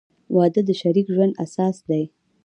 [0.35, 2.03] •واده د شریک ژوند اساس دی.